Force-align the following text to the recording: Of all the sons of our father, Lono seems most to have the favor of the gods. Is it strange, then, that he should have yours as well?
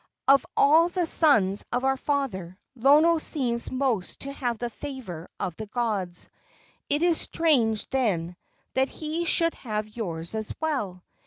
Of 0.27 0.43
all 0.57 0.89
the 0.89 1.05
sons 1.05 1.63
of 1.71 1.85
our 1.85 1.95
father, 1.95 2.57
Lono 2.75 3.19
seems 3.19 3.69
most 3.69 4.21
to 4.21 4.31
have 4.33 4.57
the 4.57 4.71
favor 4.71 5.29
of 5.39 5.55
the 5.57 5.67
gods. 5.67 6.27
Is 6.89 7.03
it 7.03 7.13
strange, 7.21 7.87
then, 7.91 8.35
that 8.73 8.89
he 8.89 9.25
should 9.25 9.53
have 9.53 9.87
yours 9.95 10.33
as 10.33 10.55
well? 10.59 11.03